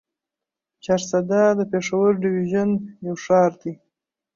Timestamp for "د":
1.59-1.61